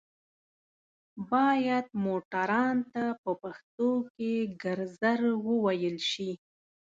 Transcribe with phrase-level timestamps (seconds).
[1.31, 4.31] بايد موټروان ته په پښتو کې
[4.63, 6.31] ګرځر ووئيل شي